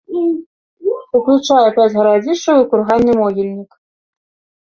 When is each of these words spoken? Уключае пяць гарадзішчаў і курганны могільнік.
Уключае 1.19 1.65
пяць 1.75 1.85
гарадзішчаў 1.99 2.57
і 2.63 2.67
курганны 2.73 3.13
могільнік. 3.21 3.71